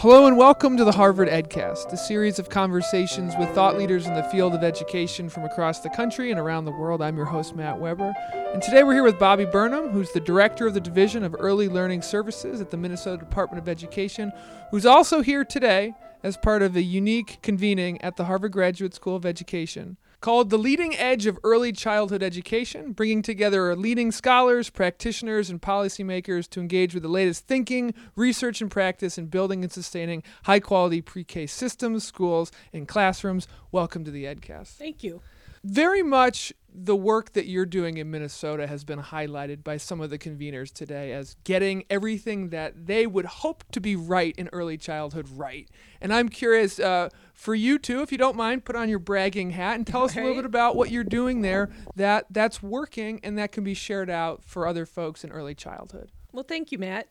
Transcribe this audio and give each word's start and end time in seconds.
Hello 0.00 0.26
and 0.26 0.38
welcome 0.38 0.78
to 0.78 0.84
the 0.84 0.92
Harvard 0.92 1.28
EdCast, 1.28 1.92
a 1.92 1.96
series 1.98 2.38
of 2.38 2.48
conversations 2.48 3.34
with 3.38 3.50
thought 3.50 3.76
leaders 3.76 4.06
in 4.06 4.14
the 4.14 4.22
field 4.22 4.54
of 4.54 4.64
education 4.64 5.28
from 5.28 5.44
across 5.44 5.80
the 5.80 5.90
country 5.90 6.30
and 6.30 6.40
around 6.40 6.64
the 6.64 6.70
world. 6.70 7.02
I'm 7.02 7.18
your 7.18 7.26
host, 7.26 7.54
Matt 7.54 7.78
Weber. 7.78 8.14
And 8.32 8.62
today 8.62 8.82
we're 8.82 8.94
here 8.94 9.02
with 9.02 9.18
Bobbie 9.18 9.44
Burnham, 9.44 9.90
who's 9.90 10.10
the 10.12 10.20
director 10.20 10.66
of 10.66 10.72
the 10.72 10.80
Division 10.80 11.22
of 11.22 11.36
Early 11.38 11.68
Learning 11.68 12.00
Services 12.00 12.62
at 12.62 12.70
the 12.70 12.78
Minnesota 12.78 13.18
Department 13.18 13.62
of 13.62 13.68
Education, 13.68 14.32
who's 14.70 14.86
also 14.86 15.20
here 15.20 15.44
today 15.44 15.92
as 16.22 16.38
part 16.38 16.62
of 16.62 16.76
a 16.76 16.82
unique 16.82 17.36
convening 17.42 18.00
at 18.00 18.16
the 18.16 18.24
Harvard 18.24 18.52
Graduate 18.52 18.94
School 18.94 19.16
of 19.16 19.26
Education 19.26 19.98
called 20.20 20.50
The 20.50 20.58
Leading 20.58 20.94
Edge 20.96 21.26
of 21.26 21.38
Early 21.42 21.72
Childhood 21.72 22.22
Education, 22.22 22.92
bringing 22.92 23.22
together 23.22 23.74
leading 23.74 24.12
scholars, 24.12 24.68
practitioners, 24.68 25.48
and 25.48 25.62
policymakers 25.62 26.48
to 26.50 26.60
engage 26.60 26.92
with 26.92 27.02
the 27.02 27.08
latest 27.08 27.46
thinking, 27.46 27.94
research, 28.16 28.60
and 28.60 28.70
practice 28.70 29.16
in 29.16 29.26
building 29.26 29.62
and 29.62 29.72
sustaining 29.72 30.22
high 30.44 30.60
quality 30.60 31.00
pre 31.00 31.24
K 31.24 31.46
systems, 31.46 32.04
schools, 32.04 32.52
and 32.72 32.86
classrooms. 32.86 33.48
Welcome 33.72 34.04
to 34.04 34.10
the 34.10 34.24
EdCast. 34.24 34.68
Thank 34.68 35.02
you. 35.02 35.22
Very 35.64 36.02
much 36.02 36.52
the 36.74 36.96
work 36.96 37.32
that 37.32 37.46
you're 37.46 37.66
doing 37.66 37.96
in 37.96 38.10
Minnesota 38.10 38.66
has 38.66 38.84
been 38.84 39.00
highlighted 39.00 39.64
by 39.64 39.76
some 39.76 40.00
of 40.00 40.10
the 40.10 40.18
conveners 40.18 40.72
today 40.72 41.12
as 41.12 41.36
getting 41.44 41.84
everything 41.90 42.50
that 42.50 42.86
they 42.86 43.06
would 43.06 43.24
hope 43.24 43.64
to 43.72 43.80
be 43.80 43.96
right 43.96 44.34
in 44.36 44.48
early 44.52 44.76
childhood 44.76 45.28
right. 45.32 45.68
And 46.00 46.12
I'm 46.12 46.28
curious 46.28 46.78
uh, 46.78 47.10
for 47.32 47.54
you 47.54 47.78
too, 47.78 48.02
if 48.02 48.12
you 48.12 48.18
don't 48.18 48.36
mind, 48.36 48.64
put 48.64 48.76
on 48.76 48.88
your 48.88 48.98
bragging 48.98 49.50
hat 49.50 49.76
and 49.76 49.86
tell 49.86 50.04
us 50.04 50.16
a 50.16 50.20
little 50.20 50.36
bit 50.36 50.44
about 50.44 50.76
what 50.76 50.90
you're 50.90 51.04
doing 51.04 51.42
there 51.42 51.70
that 51.96 52.26
that's 52.30 52.62
working 52.62 53.20
and 53.22 53.36
that 53.38 53.52
can 53.52 53.64
be 53.64 53.74
shared 53.74 54.10
out 54.10 54.44
for 54.44 54.66
other 54.66 54.86
folks 54.86 55.24
in 55.24 55.30
early 55.30 55.54
childhood. 55.54 56.10
Well, 56.32 56.44
thank 56.44 56.72
you, 56.72 56.78
Matt. 56.78 57.08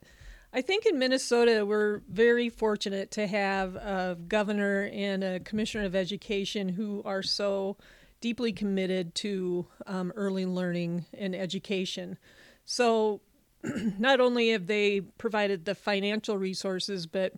I 0.51 0.61
think 0.61 0.87
in 0.87 0.97
Minnesota, 0.97 1.63
we're 1.63 2.01
very 2.09 2.49
fortunate 2.49 3.11
to 3.11 3.27
have 3.27 3.75
a 3.75 4.17
governor 4.27 4.89
and 4.91 5.23
a 5.23 5.39
commissioner 5.39 5.85
of 5.85 5.95
education 5.95 6.69
who 6.69 7.03
are 7.05 7.21
so 7.21 7.77
deeply 8.21 8.51
committed 8.51 9.15
to 9.15 9.67
um, 9.87 10.11
early 10.15 10.45
learning 10.45 11.05
and 11.13 11.35
education. 11.35 12.17
So, 12.65 13.21
not 13.63 14.19
only 14.19 14.49
have 14.49 14.67
they 14.67 15.01
provided 15.01 15.65
the 15.65 15.75
financial 15.75 16.37
resources, 16.37 17.07
but 17.07 17.33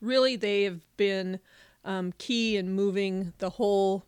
really 0.00 0.36
they 0.36 0.62
have 0.64 0.80
been 0.96 1.40
um, 1.84 2.12
key 2.18 2.56
in 2.56 2.72
moving 2.72 3.32
the 3.38 3.50
whole, 3.50 4.04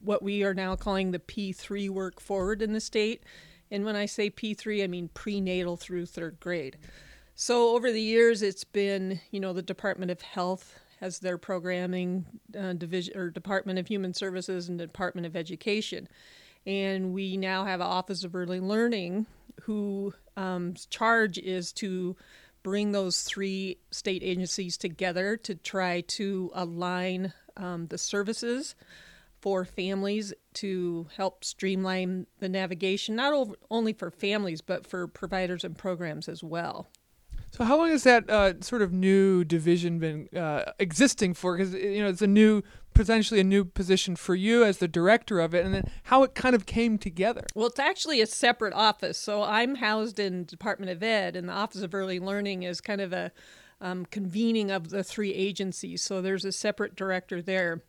what 0.00 0.22
we 0.22 0.42
are 0.42 0.54
now 0.54 0.76
calling 0.76 1.10
the 1.10 1.18
P3 1.18 1.90
work 1.90 2.20
forward 2.20 2.62
in 2.62 2.72
the 2.72 2.80
state. 2.80 3.22
And 3.70 3.84
when 3.84 3.96
I 3.96 4.06
say 4.06 4.30
P3, 4.30 4.82
I 4.82 4.86
mean 4.86 5.10
prenatal 5.14 5.76
through 5.76 6.06
third 6.06 6.40
grade. 6.40 6.76
So 7.34 7.74
over 7.74 7.92
the 7.92 8.02
years, 8.02 8.42
it's 8.42 8.64
been, 8.64 9.20
you 9.30 9.40
know, 9.40 9.52
the 9.52 9.62
Department 9.62 10.10
of 10.10 10.20
Health 10.20 10.78
has 11.00 11.18
their 11.18 11.38
programming 11.38 12.26
uh, 12.58 12.74
division 12.74 13.16
or 13.16 13.30
Department 13.30 13.78
of 13.78 13.86
Human 13.86 14.12
Services 14.12 14.68
and 14.68 14.78
Department 14.78 15.26
of 15.26 15.34
Education. 15.34 16.08
And 16.66 17.14
we 17.14 17.36
now 17.36 17.64
have 17.64 17.80
an 17.80 17.86
Office 17.86 18.22
of 18.22 18.34
Early 18.34 18.60
Learning 18.60 19.26
whose 19.62 20.14
um, 20.36 20.74
charge 20.90 21.38
is 21.38 21.72
to 21.72 22.16
bring 22.62 22.92
those 22.92 23.22
three 23.22 23.78
state 23.90 24.22
agencies 24.22 24.76
together 24.76 25.36
to 25.38 25.54
try 25.54 26.02
to 26.02 26.50
align 26.54 27.32
um, 27.56 27.86
the 27.86 27.98
services 27.98 28.74
for 29.40 29.64
families 29.64 30.34
to 30.52 31.06
help 31.16 31.44
streamline 31.44 32.26
the 32.40 32.48
navigation, 32.48 33.16
not 33.16 33.32
over, 33.32 33.54
only 33.70 33.94
for 33.94 34.10
families, 34.10 34.60
but 34.60 34.86
for 34.86 35.06
providers 35.06 35.64
and 35.64 35.78
programs 35.78 36.28
as 36.28 36.44
well. 36.44 36.88
So 37.50 37.64
how 37.64 37.76
long 37.76 37.90
has 37.90 38.04
that 38.04 38.30
uh, 38.30 38.60
sort 38.60 38.82
of 38.82 38.92
new 38.92 39.44
division 39.44 39.98
been 39.98 40.28
uh, 40.36 40.72
existing 40.78 41.34
for? 41.34 41.56
Because 41.56 41.74
you 41.74 42.02
know 42.02 42.08
it's 42.08 42.22
a 42.22 42.26
new, 42.26 42.62
potentially 42.94 43.40
a 43.40 43.44
new 43.44 43.64
position 43.64 44.14
for 44.16 44.34
you 44.34 44.64
as 44.64 44.78
the 44.78 44.88
director 44.88 45.40
of 45.40 45.54
it, 45.54 45.64
and 45.64 45.74
then 45.74 45.84
how 46.04 46.22
it 46.22 46.34
kind 46.34 46.54
of 46.54 46.66
came 46.66 46.96
together. 46.96 47.44
Well, 47.54 47.66
it's 47.66 47.80
actually 47.80 48.20
a 48.20 48.26
separate 48.26 48.74
office. 48.74 49.18
So 49.18 49.42
I'm 49.42 49.76
housed 49.76 50.18
in 50.18 50.44
Department 50.44 50.92
of 50.92 51.02
Ed, 51.02 51.34
and 51.34 51.48
the 51.48 51.52
Office 51.52 51.82
of 51.82 51.94
Early 51.94 52.20
Learning 52.20 52.62
is 52.62 52.80
kind 52.80 53.00
of 53.00 53.12
a 53.12 53.32
um, 53.80 54.06
convening 54.06 54.70
of 54.70 54.90
the 54.90 55.02
three 55.02 55.34
agencies. 55.34 56.02
So 56.02 56.22
there's 56.22 56.44
a 56.44 56.52
separate 56.52 56.94
director 56.94 57.42
there, 57.42 57.82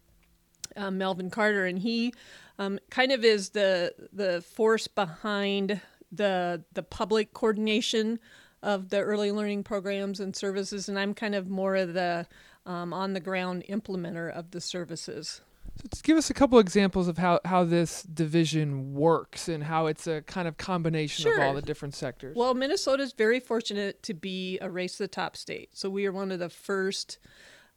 um, 0.76 0.98
Melvin 0.98 1.30
Carter, 1.30 1.66
and 1.66 1.80
he 1.80 2.14
um, 2.58 2.80
kind 2.90 3.12
of 3.12 3.24
is 3.24 3.50
the 3.50 3.94
the 4.12 4.42
force 4.42 4.88
behind 4.88 5.82
the 6.12 6.64
the 6.74 6.84
public 6.84 7.34
coordination 7.34 8.20
of 8.64 8.90
the 8.90 9.00
early 9.00 9.32
learning 9.32 9.64
programs 9.64 10.20
and 10.20 10.36
services, 10.36 10.88
and 10.88 11.00
I'm 11.00 11.14
kind 11.14 11.36
of 11.36 11.50
more 11.50 11.76
of 11.76 11.94
the 11.94 12.28
um, 12.66 12.94
on 12.94 13.14
the 13.14 13.20
ground 13.20 13.64
implementer 13.68 14.32
of 14.32 14.52
the 14.52 14.62
services. 14.62 15.42
So 15.78 15.88
just 15.90 16.04
give 16.04 16.18
us 16.18 16.30
a 16.30 16.34
couple 16.34 16.60
examples 16.60 17.08
of 17.08 17.18
how, 17.18 17.40
how 17.46 17.64
this 17.64 18.04
division 18.04 18.94
works 18.94 19.48
and 19.48 19.64
how 19.64 19.88
it's 19.88 20.06
a 20.06 20.22
kind 20.22 20.48
of 20.48 20.58
combination 20.58 21.24
sure. 21.24 21.38
of 21.38 21.48
all 21.48 21.54
the 21.54 21.62
different 21.62 21.96
sectors. 21.96 22.36
Well, 22.36 22.54
Minnesota 22.54 23.02
is 23.02 23.14
very 23.14 23.40
fortunate 23.40 24.04
to 24.04 24.14
be 24.14 24.60
a 24.60 24.70
race 24.70 24.98
to 24.98 25.04
the 25.04 25.08
top 25.08 25.36
state. 25.36 25.70
So 25.74 25.90
we 25.90 26.06
are 26.06 26.12
one 26.12 26.32
of 26.32 26.40
the 26.40 26.50
first 26.50 27.18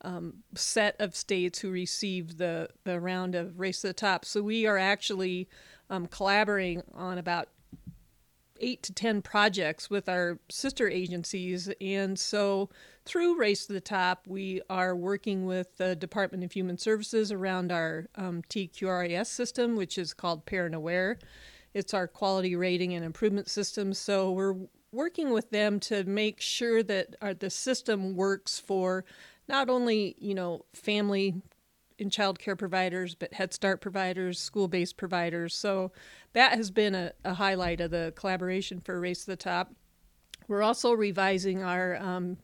um, 0.03 0.43
set 0.55 0.97
of 1.01 1.17
states 1.17 1.61
who 1.61 1.71
received 1.71 2.37
the, 2.37 2.69
the 2.85 3.01
round 3.01 3.35
of 3.35 3.59
race 3.59 3.81
to 3.83 3.87
the 3.87 3.95
top. 3.95 4.25
So 4.25 4.43
we 4.43 4.67
are 4.67 4.77
actually 4.77 5.49
um, 5.89 6.07
collaborating 6.07 6.83
on 6.93 7.17
about 7.17 7.49
eight 8.61 8.83
to 8.85 8.93
10 8.93 9.23
projects 9.23 9.91
with 9.91 10.09
our 10.09 10.39
sister 10.49 10.89
agencies. 10.89 11.71
And 11.81 12.19
so 12.19 12.71
through 13.05 13.39
Race 13.39 13.67
to 13.67 13.73
the 13.73 13.81
Top, 13.81 14.27
we 14.27 14.63
are 14.71 14.95
working 14.95 15.47
with 15.47 15.77
the 15.77 15.97
Department 15.97 16.45
of 16.45 16.53
Human 16.53 16.79
Services 16.79 17.33
around 17.33 17.73
our 17.73 18.07
um, 18.17 18.43
TQRIS 18.49 19.27
system, 19.27 19.77
which 19.77 19.99
is 19.99 20.15
called 20.15 20.47
Parent 20.47 20.75
Aware. 20.75 21.19
It's 21.75 21.93
our 21.93 22.07
quality 22.07 22.57
rating 22.57 22.95
and 22.95 23.05
improvement 23.05 23.49
system. 23.49 23.93
So 23.93 24.31
we're 24.31 24.57
working 24.93 25.33
with 25.33 25.51
them 25.51 25.81
to 25.81 26.05
make 26.05 26.41
sure 26.41 26.83
that 26.85 27.17
our, 27.21 27.35
the 27.35 27.51
system 27.51 28.15
works 28.15 28.59
for 28.59 29.05
not 29.49 29.69
only, 29.69 30.15
you 30.19 30.35
know, 30.35 30.65
family 30.73 31.43
in 31.99 32.11
child 32.11 32.39
care 32.39 32.57
providers, 32.57 33.15
but 33.15 33.35
Head 33.35 33.55
Start 33.55 33.81
providers, 33.81 34.39
school 34.39 34.69
based 34.69 34.97
providers. 34.97 35.55
So 35.55 35.93
that 36.33 36.53
has 36.53 36.71
been 36.71 36.95
a, 36.95 37.13
a, 37.25 37.35
highlight 37.35 37.81
of 37.81 37.91
the 37.91 38.13
collaboration 38.17 38.81
for 38.81 38.99
Race 38.99 39.21
to 39.25 39.31
the 39.31 39.37
Top. 39.37 39.73
We're 40.49 40.63
also 40.63 40.93
revising 40.93 41.63
our 41.63 41.97
um, 41.97 42.37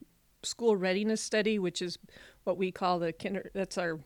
school 0.43 0.77
readiness 0.77 1.21
study, 1.21 1.59
which 1.59 1.83
is 1.83 1.99
what 2.45 2.57
we 2.57 2.71
call 2.71 2.99
the 2.99 3.13
kinder, 3.13 3.51
that's 3.55 3.77
our 3.77 3.99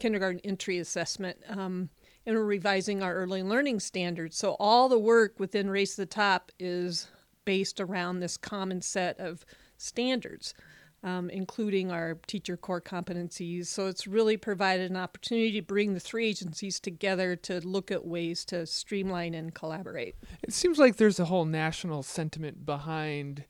kindergarten 0.00 0.40
entry 0.44 0.78
assessment. 0.78 1.38
Um, 1.48 1.90
and 2.26 2.36
we're 2.36 2.44
revising 2.44 3.02
our 3.02 3.14
early 3.14 3.42
learning 3.42 3.80
standards. 3.80 4.36
So 4.36 4.56
all 4.58 4.88
the 4.88 4.98
work 4.98 5.38
within 5.38 5.70
Race 5.70 5.94
to 5.96 6.02
the 6.02 6.06
Top 6.06 6.50
is 6.58 7.08
based 7.44 7.80
around 7.80 8.20
this 8.20 8.36
common 8.36 8.82
set 8.82 9.18
of 9.18 9.44
standards 9.76 10.54
um, 11.02 11.30
including 11.30 11.90
our 11.90 12.18
teacher 12.26 12.56
core 12.56 12.80
competencies. 12.80 13.66
So 13.66 13.86
it's 13.86 14.06
really 14.06 14.36
provided 14.36 14.90
an 14.90 14.96
opportunity 14.96 15.52
to 15.52 15.62
bring 15.62 15.94
the 15.94 16.00
three 16.00 16.26
agencies 16.28 16.78
together 16.78 17.36
to 17.36 17.60
look 17.66 17.90
at 17.90 18.06
ways 18.06 18.44
to 18.46 18.66
streamline 18.66 19.34
and 19.34 19.54
collaborate. 19.54 20.16
It 20.42 20.52
seems 20.52 20.78
like 20.78 20.96
there's 20.96 21.20
a 21.20 21.26
whole 21.26 21.46
national 21.46 22.02
sentiment 22.02 22.66
behind 22.66 23.44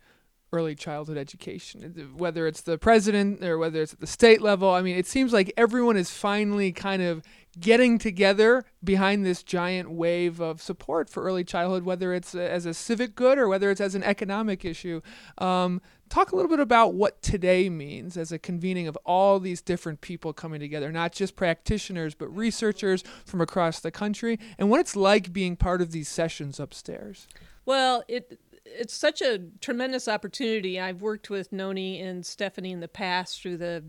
early 0.52 0.74
childhood 0.74 1.16
education, 1.16 2.12
whether 2.16 2.46
it's 2.46 2.62
the 2.62 2.78
president 2.78 3.44
or 3.44 3.58
whether 3.58 3.82
it's 3.82 3.92
at 3.92 4.00
the 4.00 4.06
state 4.06 4.42
level. 4.42 4.70
I 4.70 4.82
mean, 4.82 4.96
it 4.96 5.06
seems 5.06 5.32
like 5.32 5.52
everyone 5.56 5.96
is 5.96 6.10
finally 6.10 6.72
kind 6.72 7.02
of 7.02 7.22
getting 7.58 7.98
together 7.98 8.64
behind 8.82 9.24
this 9.24 9.42
giant 9.42 9.90
wave 9.90 10.40
of 10.40 10.62
support 10.62 11.10
for 11.10 11.22
early 11.22 11.44
childhood, 11.44 11.84
whether 11.84 12.14
it's 12.14 12.34
as 12.34 12.66
a 12.66 12.74
civic 12.74 13.14
good 13.14 13.38
or 13.38 13.48
whether 13.48 13.70
it's 13.70 13.80
as 13.80 13.94
an 13.94 14.02
economic 14.04 14.64
issue. 14.64 15.00
Um, 15.38 15.80
talk 16.08 16.32
a 16.32 16.36
little 16.36 16.48
bit 16.48 16.60
about 16.60 16.94
what 16.94 17.22
today 17.22 17.68
means 17.68 18.16
as 18.16 18.30
a 18.30 18.38
convening 18.38 18.86
of 18.86 18.96
all 19.04 19.40
these 19.40 19.60
different 19.60 20.00
people 20.00 20.32
coming 20.32 20.60
together, 20.60 20.92
not 20.92 21.12
just 21.12 21.34
practitioners, 21.34 22.14
but 22.14 22.28
researchers 22.28 23.02
from 23.24 23.40
across 23.40 23.80
the 23.80 23.90
country, 23.90 24.38
and 24.58 24.70
what 24.70 24.80
it's 24.80 24.94
like 24.94 25.32
being 25.32 25.56
part 25.56 25.80
of 25.82 25.90
these 25.90 26.08
sessions 26.08 26.60
upstairs. 26.60 27.26
Well, 27.64 28.04
it 28.08 28.38
it's 28.64 28.94
such 28.94 29.20
a 29.20 29.40
tremendous 29.60 30.06
opportunity. 30.06 30.78
I've 30.78 31.02
worked 31.02 31.28
with 31.28 31.52
Noni 31.52 32.00
and 32.00 32.24
Stephanie 32.24 32.70
in 32.70 32.80
the 32.80 32.88
past 32.88 33.42
through 33.42 33.56
the 33.56 33.84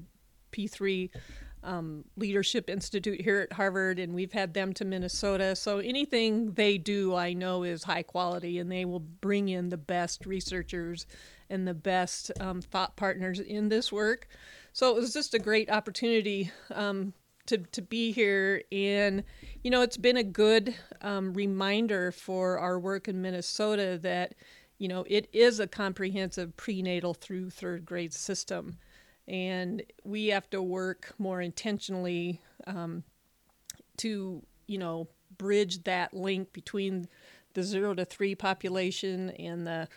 P3 0.52 1.10
um, 1.63 2.04
Leadership 2.18 2.69
Institute 2.69 3.22
here 3.22 3.42
at 3.42 3.54
Harvard, 3.54 4.00
and 4.00 4.13
we've 4.13 4.34
had 4.34 4.54
them 4.54 4.74
to 4.74 4.86
Minnesota. 4.86 5.56
So 5.56 5.80
anything 5.80 6.54
they 6.54 6.78
do, 6.78 7.16
I 7.16 7.34
know, 7.34 7.63
is 7.63 7.84
high 7.84 8.04
quality, 8.04 8.60
and 8.60 8.72
they 8.72 8.86
will 8.86 9.00
bring 9.00 9.50
in 9.50 9.69
the 9.69 9.78
best 9.78 10.25
researchers 10.25 11.06
and 11.50 11.68
the 11.68 11.74
best 11.74 12.31
um, 12.40 12.62
thought 12.62 12.96
partners 12.96 13.40
in 13.40 13.69
this 13.69 13.92
work. 13.92 14.28
So 14.74 14.90
it 14.90 14.96
was 14.96 15.13
just 15.13 15.34
a 15.34 15.40
great 15.40 15.69
opportunity 15.69 16.50
um, 16.74 17.13
to, 17.48 17.58
to 17.58 17.81
be 17.81 18.12
here. 18.12 18.64
And, 18.72 19.24
you 19.64 19.69
know, 19.69 19.81
it's 19.81 19.98
been 19.98 20.18
a 20.18 20.24
good 20.24 20.74
um, 21.02 21.34
reminder 21.34 22.12
for 22.12 22.57
our 22.57 22.80
work 22.80 23.07
in 23.07 23.22
Minnesota 23.22 24.00
that, 24.02 24.36
you 24.78 24.88
know, 24.88 25.04
it 25.07 25.28
is 25.34 25.60
a 25.60 25.68
comprehensive 25.68 26.56
prenatal 26.56 27.14
through 27.14 27.50
third 27.50 27.86
grade 27.86 28.14
system. 28.14 28.78
And 29.31 29.81
we 30.04 30.28
have 30.28 30.50
to 30.50 30.62
work 30.62 31.13
more 31.18 31.42
intentionally 31.42 32.42
um, 32.68 33.01
to, 33.95 34.44
you 34.68 34.78
know, 34.78 35.07
bridge 35.38 35.86
that 35.86 36.13
link 36.13 36.51
between 36.51 37.07
the 37.54 37.63
zero 37.63 37.94
to 37.94 38.04
three 38.04 38.36
population 38.36 39.30
and 39.31 39.66
the 39.66 39.88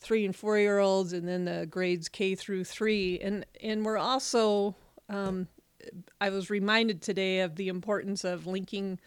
three 0.00 0.24
and 0.24 0.34
four 0.34 0.58
year 0.58 0.80
olds, 0.80 1.12
and 1.12 1.28
then 1.28 1.44
the 1.44 1.66
grades 1.66 2.08
K 2.08 2.34
through 2.34 2.64
three, 2.64 3.20
and 3.20 3.46
and 3.62 3.84
we're 3.84 3.96
also 3.96 4.74
um, 5.08 5.46
I 6.20 6.30
was 6.30 6.50
reminded 6.50 7.00
today 7.00 7.40
of 7.40 7.54
the 7.54 7.68
importance 7.68 8.24
of 8.24 8.46
linking 8.46 8.98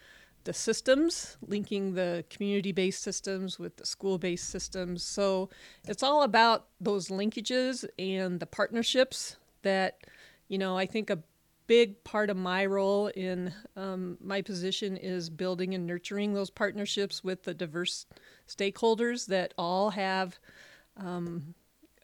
the 0.46 0.54
systems, 0.54 1.38
linking 1.46 1.94
the 1.94 2.24
community 2.30 2.72
based 2.72 3.02
systems 3.02 3.60
with 3.60 3.78
the 3.78 3.86
school 3.86 4.18
based 4.18 4.50
systems. 4.50 5.04
So 5.04 5.50
it's 5.88 6.04
all 6.04 6.24
about 6.24 6.68
those 6.80 7.10
linkages 7.10 7.86
and 8.00 8.40
the 8.40 8.46
partnerships 8.46 9.38
that, 9.64 10.00
you 10.48 10.58
know, 10.58 10.78
I 10.78 10.86
think 10.86 11.10
a 11.10 11.20
big 11.68 12.04
part 12.04 12.30
of 12.30 12.38
my 12.38 12.66
role 12.66 13.08
in 13.08 13.54
um, 13.76 14.18
my 14.22 14.42
position 14.42 14.98
is 14.98 15.30
building 15.30 15.74
and 15.74 15.88
nurturing 15.88 16.34
those 16.34 16.50
partnerships 16.50 17.24
with 17.24 17.44
the 17.44 17.54
diverse 17.54 18.06
stakeholders 18.48 19.28
that 19.28 19.54
all 19.58 19.92
have. 19.92 20.40
Um, 20.98 21.56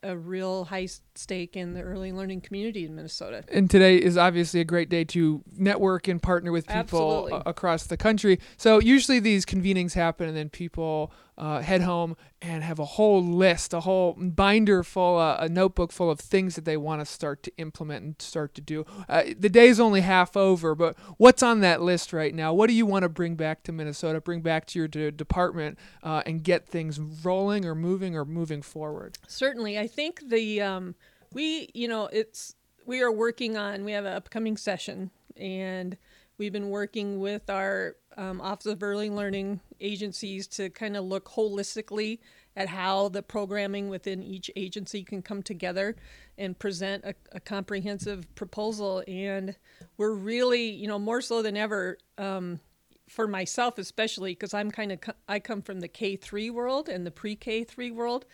a 0.02 0.16
real 0.16 0.64
high 0.64 0.88
stake 1.14 1.56
in 1.56 1.74
the 1.74 1.82
early 1.82 2.12
learning 2.12 2.40
community 2.40 2.84
in 2.84 2.94
Minnesota. 2.94 3.44
And 3.48 3.70
today 3.70 3.96
is 3.96 4.16
obviously 4.16 4.60
a 4.60 4.64
great 4.64 4.88
day 4.88 5.04
to 5.04 5.42
network 5.56 6.08
and 6.08 6.22
partner 6.22 6.52
with 6.52 6.66
people 6.66 7.28
a- 7.28 7.42
across 7.46 7.86
the 7.86 7.96
country. 7.96 8.40
So 8.56 8.80
usually 8.80 9.20
these 9.20 9.44
convenings 9.44 9.94
happen 9.94 10.28
and 10.28 10.36
then 10.36 10.48
people 10.48 11.12
uh, 11.40 11.62
head 11.62 11.80
home 11.80 12.18
and 12.42 12.62
have 12.62 12.78
a 12.78 12.84
whole 12.84 13.24
list, 13.24 13.72
a 13.72 13.80
whole 13.80 14.12
binder 14.12 14.82
full, 14.82 15.18
uh, 15.18 15.38
a 15.40 15.48
notebook 15.48 15.90
full 15.90 16.10
of 16.10 16.20
things 16.20 16.54
that 16.54 16.66
they 16.66 16.76
want 16.76 17.00
to 17.00 17.06
start 17.06 17.42
to 17.42 17.52
implement 17.56 18.04
and 18.04 18.14
start 18.20 18.54
to 18.54 18.60
do. 18.60 18.84
Uh, 19.08 19.22
the 19.38 19.48
day's 19.48 19.80
only 19.80 20.02
half 20.02 20.36
over, 20.36 20.74
but 20.74 20.98
what's 21.16 21.42
on 21.42 21.60
that 21.60 21.80
list 21.80 22.12
right 22.12 22.34
now? 22.34 22.52
What 22.52 22.68
do 22.68 22.74
you 22.74 22.84
want 22.84 23.04
to 23.04 23.08
bring 23.08 23.36
back 23.36 23.62
to 23.64 23.72
Minnesota, 23.72 24.20
bring 24.20 24.42
back 24.42 24.66
to 24.66 24.78
your 24.78 24.86
de- 24.86 25.10
department, 25.10 25.78
uh, 26.02 26.22
and 26.26 26.44
get 26.44 26.68
things 26.68 27.00
rolling 27.00 27.64
or 27.64 27.74
moving 27.74 28.14
or 28.14 28.26
moving 28.26 28.60
forward? 28.60 29.16
Certainly, 29.26 29.78
I 29.78 29.86
think 29.86 30.28
the 30.28 30.60
um, 30.60 30.94
we, 31.32 31.70
you 31.72 31.88
know, 31.88 32.10
it's 32.12 32.54
we 32.84 33.00
are 33.00 33.10
working 33.10 33.56
on. 33.56 33.84
We 33.84 33.92
have 33.92 34.04
an 34.04 34.12
upcoming 34.12 34.58
session 34.58 35.10
and 35.38 35.96
We've 36.40 36.50
been 36.50 36.70
working 36.70 37.20
with 37.20 37.50
our 37.50 37.96
um, 38.16 38.40
Office 38.40 38.64
of 38.64 38.82
Early 38.82 39.10
Learning 39.10 39.60
agencies 39.78 40.46
to 40.46 40.70
kind 40.70 40.96
of 40.96 41.04
look 41.04 41.28
holistically 41.28 42.20
at 42.56 42.66
how 42.66 43.10
the 43.10 43.22
programming 43.22 43.90
within 43.90 44.22
each 44.22 44.50
agency 44.56 45.04
can 45.04 45.20
come 45.20 45.42
together 45.42 45.96
and 46.38 46.58
present 46.58 47.04
a, 47.04 47.14
a 47.32 47.40
comprehensive 47.40 48.34
proposal. 48.36 49.04
And 49.06 49.54
we're 49.98 50.14
really, 50.14 50.70
you 50.70 50.88
know, 50.88 50.98
more 50.98 51.20
so 51.20 51.42
than 51.42 51.58
ever, 51.58 51.98
um, 52.16 52.60
for 53.06 53.28
myself 53.28 53.76
especially, 53.76 54.32
because 54.32 54.54
I'm 54.54 54.70
kind 54.70 54.92
of, 54.92 55.00
I 55.28 55.40
come 55.40 55.60
from 55.60 55.80
the 55.80 55.88
K 55.88 56.16
3 56.16 56.48
world 56.48 56.88
and 56.88 57.06
the 57.06 57.10
pre 57.10 57.36
K 57.36 57.64
3 57.64 57.90
world. 57.90 58.24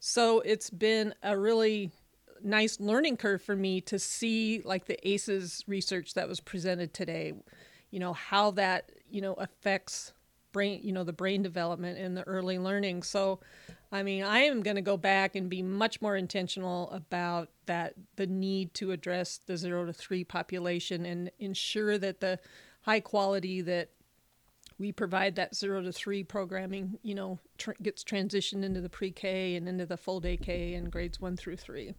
So 0.00 0.40
it's 0.40 0.68
been 0.68 1.14
a 1.22 1.38
really 1.38 1.92
nice 2.42 2.80
learning 2.80 3.16
curve 3.16 3.42
for 3.42 3.56
me 3.56 3.80
to 3.82 3.98
see 3.98 4.62
like 4.64 4.86
the 4.86 5.08
ACEs 5.08 5.64
research 5.66 6.14
that 6.14 6.28
was 6.28 6.40
presented 6.40 6.94
today, 6.94 7.32
you 7.90 7.98
know, 7.98 8.12
how 8.12 8.50
that, 8.52 8.90
you 9.10 9.20
know, 9.20 9.34
affects 9.34 10.12
brain, 10.52 10.80
you 10.82 10.92
know, 10.92 11.04
the 11.04 11.12
brain 11.12 11.42
development 11.42 11.98
and 11.98 12.16
the 12.16 12.22
early 12.24 12.58
learning. 12.58 13.02
So, 13.02 13.40
I 13.90 14.02
mean, 14.02 14.22
I 14.22 14.40
am 14.40 14.62
going 14.62 14.76
to 14.76 14.82
go 14.82 14.96
back 14.96 15.34
and 15.36 15.50
be 15.50 15.62
much 15.62 16.00
more 16.00 16.16
intentional 16.16 16.90
about 16.90 17.50
that, 17.66 17.94
the 18.16 18.26
need 18.26 18.74
to 18.74 18.92
address 18.92 19.40
the 19.46 19.56
zero 19.56 19.86
to 19.86 19.92
three 19.92 20.24
population 20.24 21.04
and 21.04 21.30
ensure 21.38 21.98
that 21.98 22.20
the 22.20 22.38
high 22.82 23.00
quality 23.00 23.60
that 23.62 23.90
we 24.78 24.92
provide 24.92 25.36
that 25.36 25.54
zero 25.54 25.82
to 25.82 25.92
three 25.92 26.24
programming, 26.24 26.98
you 27.02 27.14
know, 27.14 27.38
tr- 27.58 27.72
gets 27.82 28.02
transitioned 28.02 28.64
into 28.64 28.80
the 28.80 28.88
pre-K 28.88 29.54
and 29.54 29.68
into 29.68 29.86
the 29.86 29.96
full 29.96 30.20
day 30.20 30.36
K 30.36 30.74
and 30.74 30.90
grades 30.90 31.20
one 31.20 31.36
through 31.36 31.56
three. 31.56 31.94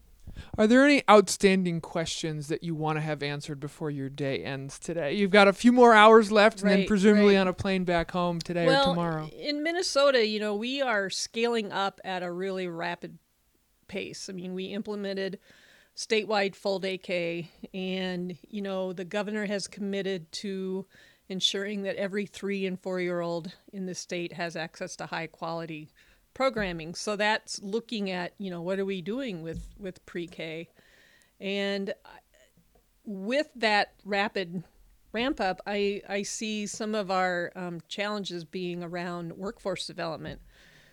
Are 0.58 0.68
there 0.68 0.86
any 0.86 1.04
outstanding 1.10 1.82
questions 1.82 2.48
that 2.48 2.64
you 2.64 2.76
want 2.76 2.98
to 2.98 3.02
have 3.02 3.24
answered 3.24 3.60
before 3.60 3.90
your 3.90 4.10
day 4.10 4.44
ends 4.44 4.78
today? 4.78 5.14
You've 5.14 5.32
got 5.32 5.48
a 5.48 5.54
few 5.54 5.72
more 5.72 5.94
hours 5.94 6.32
left, 6.32 6.62
and 6.62 6.70
then 6.70 6.86
presumably 6.86 7.36
right. 7.36 7.42
on 7.42 7.48
a 7.48 7.54
plane 7.54 7.84
back 7.84 8.12
home 8.12 8.40
today 8.40 8.66
well, 8.66 8.84
or 8.84 8.94
tomorrow. 8.94 9.30
In 9.38 9.64
Minnesota, 9.64 10.26
you 10.26 10.40
know, 10.40 10.56
we 10.56 10.82
are 10.82 11.10
scaling 11.10 11.72
up 11.72 12.00
at 12.04 12.24
a 12.24 12.32
really 12.32 12.68
rapid 12.68 13.18
pace. 13.88 14.30
I 14.30 14.34
mean, 14.34 14.54
we 14.54 14.66
implemented 14.66 15.40
statewide 15.96 16.56
full 16.56 16.80
day 16.80 16.98
K, 16.98 17.50
and 17.74 18.38
you 18.48 18.62
know, 18.62 18.94
the 18.94 19.06
governor 19.06 19.46
has 19.46 19.68
committed 19.68 20.32
to 20.34 20.86
ensuring 21.30 21.84
that 21.84 21.96
every 21.96 22.26
three 22.26 22.66
and 22.66 22.80
four 22.80 23.00
year 23.00 23.22
old 23.22 23.52
in 23.72 23.86
the 23.86 23.96
state 23.96 24.34
has 24.34 24.56
access 24.56 24.96
to 24.98 25.06
high 25.06 25.28
quality 25.28 25.90
programming. 26.34 26.96
So 26.96 27.16
that's 27.16 27.62
looking 27.62 28.10
at, 28.10 28.34
you 28.38 28.50
know, 28.50 28.62
what 28.62 28.80
are 28.80 28.86
we 28.86 29.02
doing 29.02 29.44
with, 29.44 29.68
with 29.78 30.06
pre 30.06 30.28
K? 30.28 30.70
And 31.40 31.94
with 33.06 33.48
that 33.56 33.94
rapid 34.06 34.64
ramp 35.12 35.40
up, 35.40 35.62
I, 35.68 36.02
I 36.08 36.24
see 36.24 36.66
some 36.68 36.96
of 36.96 37.12
our 37.12 37.52
um, 37.56 37.82
challenges 37.88 38.46
being 38.46 38.84
around 38.84 39.34
workforce 39.34 39.86
development. 39.86 40.42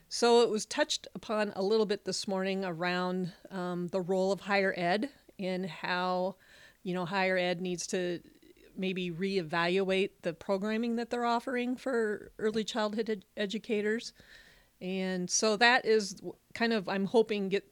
So 0.08 0.42
it 0.42 0.50
was 0.50 0.66
touched 0.66 1.06
upon 1.14 1.52
a 1.54 1.62
little 1.62 1.86
bit 1.86 2.04
this 2.04 2.26
morning 2.26 2.64
around 2.64 3.32
um, 3.50 3.88
the 3.88 4.00
role 4.00 4.32
of 4.32 4.40
higher 4.40 4.74
ed 4.76 5.08
and 5.38 5.66
how, 5.66 6.34
you 6.82 6.94
know, 6.94 7.04
higher 7.04 7.38
ed 7.38 7.60
needs 7.60 7.86
to 7.88 8.20
maybe 8.76 9.10
reevaluate 9.10 10.10
the 10.22 10.32
programming 10.32 10.96
that 10.96 11.10
they're 11.10 11.24
offering 11.24 11.76
for 11.76 12.32
early 12.38 12.64
childhood 12.64 13.08
ed- 13.08 13.24
educators. 13.36 14.12
And 14.80 15.28
so 15.28 15.56
that 15.56 15.84
is 15.84 16.16
kind 16.54 16.72
of 16.72 16.88
I'm 16.88 17.06
hoping 17.06 17.48
get 17.48 17.66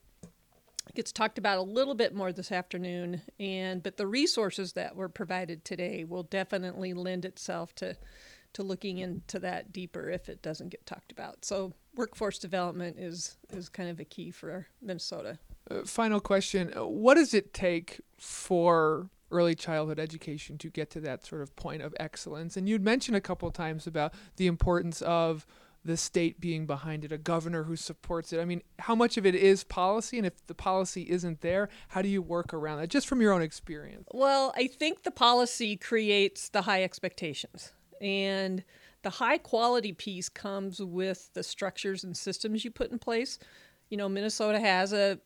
gets 0.95 1.13
talked 1.13 1.39
about 1.39 1.59
a 1.59 1.63
little 1.63 1.95
bit 1.95 2.15
more 2.15 2.33
this 2.33 2.51
afternoon 2.51 3.21
and 3.39 3.83
but 3.83 3.99
the 3.99 4.07
resources 4.07 4.73
that 4.73 4.97
were 4.97 5.09
provided 5.09 5.65
today 5.65 6.03
will 6.03 6.23
definitely 6.25 6.95
lend 6.95 7.25
itself 7.25 7.75
to 7.75 7.97
to 8.55 8.63
looking 8.63 8.99
into 8.99 9.39
that 9.39 9.73
deeper 9.73 10.11
if 10.11 10.29
it 10.29 10.43
doesn't 10.43 10.71
get 10.71 10.85
talked 10.87 11.13
about. 11.13 11.45
So 11.45 11.73
workforce 11.95 12.39
development 12.39 12.99
is 12.99 13.37
is 13.51 13.69
kind 13.69 13.91
of 13.91 14.01
a 14.01 14.05
key 14.05 14.31
for 14.31 14.67
Minnesota. 14.81 15.39
Uh, 15.71 15.83
final 15.85 16.21
question: 16.21 16.73
What 16.77 17.15
does 17.15 17.35
it 17.35 17.53
take 17.53 18.01
for 18.19 19.11
early 19.31 19.55
childhood 19.55 19.99
education 19.99 20.57
to 20.57 20.71
get 20.71 20.89
to 20.91 21.01
that 21.01 21.27
sort 21.27 21.43
of 21.43 21.55
point 21.57 21.83
of 21.83 21.95
excellence? 22.01 22.57
And 22.57 22.69
you'd 22.69 22.85
mentioned 22.85 23.17
a 23.17 23.21
couple 23.21 23.51
times 23.51 23.87
about 23.87 24.15
the 24.37 24.47
importance 24.47 25.03
of 25.03 25.47
the 25.89 25.97
state 25.97 26.39
being 26.39 26.67
behind 26.67 27.05
it, 27.05 27.11
a 27.11 27.19
governor 27.19 27.65
who 27.65 27.75
supports 27.75 28.33
it. 28.33 28.41
I 28.41 28.45
mean, 28.45 28.63
how 28.79 28.95
much 28.95 29.17
of 29.17 29.25
it 29.25 29.35
is 29.35 29.65
policy? 29.65 30.19
And 30.19 30.27
if 30.27 30.47
the 30.47 30.55
policy 30.55 31.11
isn't 31.11 31.41
there, 31.41 31.71
how 31.89 32.03
do 32.03 32.09
you 32.09 32.23
work 32.23 32.53
around 32.53 32.79
that, 32.79 32.89
just 32.89 33.09
from 33.09 33.21
your 33.21 33.33
own 33.33 33.43
experience? 33.43 34.07
Well, 34.13 34.53
I 34.55 34.67
think 34.67 35.03
the 35.03 35.11
policy 35.11 35.77
creates 35.77 36.51
the 36.51 36.63
high 36.63 36.85
expectations. 36.85 37.73
And 38.01 38.63
the 39.03 39.11
high 39.11 39.39
quality 39.39 39.93
piece 39.93 40.29
comes 40.29 40.81
with 40.81 41.31
the 41.33 41.43
structures 41.43 42.05
and 42.05 42.17
systems 42.17 42.65
you 42.65 42.71
put 42.71 42.91
in 42.93 42.99
place 42.99 43.39
you 43.91 43.97
know, 43.97 44.09
Minnesota 44.09 44.61
has 44.61 44.93
a 44.93 45.19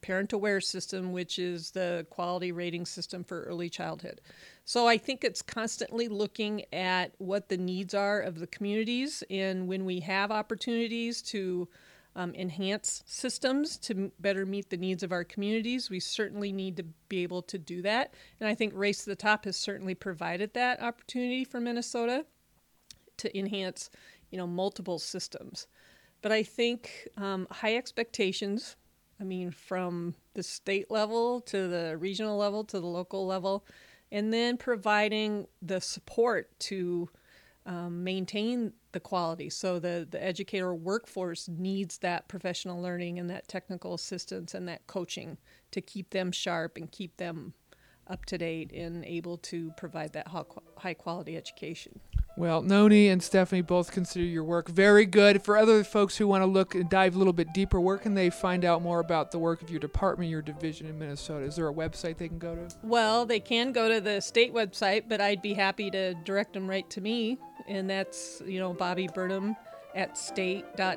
parent 0.00 0.32
aware 0.32 0.60
system, 0.60 1.12
which 1.12 1.38
is 1.38 1.70
the 1.70 2.06
quality 2.10 2.50
rating 2.50 2.86
system 2.86 3.22
for 3.22 3.42
early 3.42 3.68
childhood. 3.68 4.20
So 4.64 4.88
I 4.88 4.96
think 4.96 5.22
it's 5.22 5.42
constantly 5.42 6.08
looking 6.08 6.64
at 6.72 7.12
what 7.18 7.48
the 7.48 7.58
needs 7.58 7.94
are 7.94 8.20
of 8.20 8.38
the 8.38 8.46
communities, 8.46 9.22
and 9.30 9.68
when 9.68 9.84
we 9.84 10.00
have 10.00 10.30
opportunities 10.30 11.20
to 11.22 11.68
um, 12.16 12.34
enhance 12.34 13.02
systems 13.04 13.76
to 13.76 14.10
better 14.18 14.46
meet 14.46 14.70
the 14.70 14.78
needs 14.78 15.02
of 15.02 15.12
our 15.12 15.22
communities, 15.22 15.90
we 15.90 16.00
certainly 16.00 16.50
need 16.50 16.78
to 16.78 16.84
be 17.10 17.22
able 17.22 17.42
to 17.42 17.58
do 17.58 17.82
that. 17.82 18.14
And 18.40 18.48
I 18.48 18.54
think 18.54 18.72
Race 18.74 19.04
to 19.04 19.10
the 19.10 19.16
Top 19.16 19.44
has 19.44 19.56
certainly 19.56 19.94
provided 19.94 20.54
that 20.54 20.82
opportunity 20.82 21.44
for 21.44 21.60
Minnesota 21.60 22.24
to 23.18 23.38
enhance, 23.38 23.90
you 24.30 24.38
know, 24.38 24.46
multiple 24.46 24.98
systems. 24.98 25.66
But 26.22 26.32
I 26.32 26.42
think 26.42 27.08
um, 27.16 27.46
high 27.50 27.76
expectations, 27.76 28.76
I 29.20 29.24
mean, 29.24 29.50
from 29.50 30.14
the 30.34 30.42
state 30.42 30.90
level 30.90 31.40
to 31.42 31.68
the 31.68 31.96
regional 31.96 32.36
level 32.36 32.64
to 32.64 32.80
the 32.80 32.86
local 32.86 33.26
level, 33.26 33.64
and 34.10 34.32
then 34.32 34.56
providing 34.56 35.46
the 35.62 35.80
support 35.80 36.58
to 36.60 37.08
um, 37.66 38.04
maintain 38.04 38.72
the 38.92 39.00
quality. 39.00 39.50
So 39.50 39.78
the, 39.78 40.06
the 40.08 40.22
educator 40.22 40.74
workforce 40.74 41.48
needs 41.48 41.98
that 41.98 42.28
professional 42.28 42.80
learning 42.80 43.18
and 43.18 43.28
that 43.28 43.48
technical 43.48 43.94
assistance 43.94 44.54
and 44.54 44.68
that 44.68 44.86
coaching 44.86 45.36
to 45.72 45.80
keep 45.80 46.10
them 46.10 46.30
sharp 46.32 46.76
and 46.76 46.90
keep 46.90 47.16
them 47.16 47.54
up 48.06 48.24
to 48.26 48.38
date 48.38 48.72
and 48.72 49.04
able 49.04 49.36
to 49.38 49.72
provide 49.76 50.12
that 50.12 50.28
high 50.78 50.94
quality 50.94 51.36
education. 51.36 52.00
Well, 52.38 52.60
Noni 52.60 53.08
and 53.08 53.22
Stephanie 53.22 53.62
both 53.62 53.90
consider 53.90 54.26
your 54.26 54.44
work 54.44 54.68
very 54.68 55.06
good. 55.06 55.42
For 55.42 55.56
other 55.56 55.82
folks 55.82 56.18
who 56.18 56.28
want 56.28 56.42
to 56.42 56.46
look 56.46 56.74
and 56.74 56.90
dive 56.90 57.14
a 57.14 57.18
little 57.18 57.32
bit 57.32 57.54
deeper, 57.54 57.80
where 57.80 57.96
can 57.96 58.12
they 58.12 58.28
find 58.28 58.62
out 58.62 58.82
more 58.82 59.00
about 59.00 59.30
the 59.30 59.38
work 59.38 59.62
of 59.62 59.70
your 59.70 59.80
department, 59.80 60.30
your 60.30 60.42
division 60.42 60.86
in 60.86 60.98
Minnesota? 60.98 61.46
Is 61.46 61.56
there 61.56 61.66
a 61.66 61.72
website 61.72 62.18
they 62.18 62.28
can 62.28 62.38
go 62.38 62.54
to? 62.54 62.68
Well, 62.82 63.24
they 63.24 63.40
can 63.40 63.72
go 63.72 63.88
to 63.88 64.02
the 64.02 64.20
state 64.20 64.52
website, 64.52 65.04
but 65.08 65.18
I'd 65.18 65.40
be 65.40 65.54
happy 65.54 65.90
to 65.90 66.12
direct 66.12 66.52
them 66.52 66.68
right 66.68 66.88
to 66.90 67.00
me, 67.00 67.38
and 67.66 67.88
that's 67.88 68.42
you 68.44 68.60
know 68.60 68.74
Bobbie 68.74 69.08
Burnham 69.08 69.56
at 69.94 70.18
state.mn.us. 70.18 70.92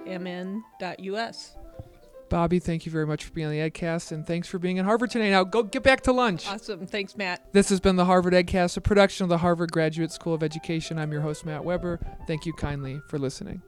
Bobbie, 2.29 2.59
thank 2.59 2.86
you 2.86 2.91
very 2.91 3.05
much 3.05 3.25
for 3.25 3.31
being 3.31 3.48
on 3.48 3.53
the 3.53 3.59
EdCast, 3.59 4.12
and 4.12 4.25
thanks 4.25 4.48
for 4.48 4.59
being 4.59 4.77
in 4.77 4.86
Harvard 4.86 5.12
today. 5.12 5.31
Now 5.31 5.43
go 5.43 5.63
get 5.63 5.83
back 5.83 6.01
to 6.01 6.12
lunch. 6.12 6.48
Awesome. 6.48 6.86
Thanks, 6.88 7.17
Matt. 7.17 7.51
This 7.51 7.69
has 7.69 7.79
been 7.79 7.95
the 7.95 8.05
Harvard 8.05 8.33
EdCast, 8.33 8.77
a 8.77 8.81
production 8.81 9.24
of 9.24 9.29
the 9.29 9.39
Harvard 9.39 9.71
Graduate 9.71 10.12
School 10.12 10.33
of 10.33 10.43
Education. 10.43 11.00
I'm 11.00 11.12
your 11.12 11.21
host, 11.21 11.45
Matt 11.45 11.63
Weber. 11.63 12.00
Thank 12.27 12.45
you 12.45 12.53
kindly 12.53 13.01
for 13.09 13.17
listening. 13.17 13.62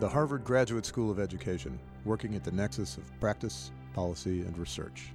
The 0.00 0.08
Harvard 0.08 0.44
Graduate 0.44 0.84
School 0.84 1.10
of 1.10 1.20
Education, 1.20 1.78
working 2.04 2.34
at 2.34 2.42
the 2.42 2.50
nexus 2.50 2.96
of 2.96 3.20
practice, 3.20 3.70
policy, 3.94 4.40
and 4.40 4.58
research. 4.58 5.12